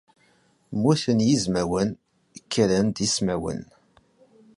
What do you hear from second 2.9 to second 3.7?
ismawen!